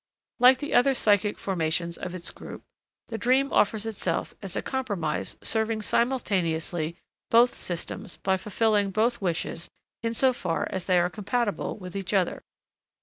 [0.39, 2.63] Like the other psychic formations of its group,
[3.09, 6.97] the dream offers itself as a compromise serving simultaneously
[7.29, 9.69] both systems by fulfilling both wishes
[10.01, 12.41] in so far as they are compatible with each other.